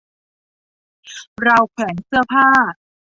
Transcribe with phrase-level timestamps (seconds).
[1.45, 2.47] ราวแขวนเสื้อผ้า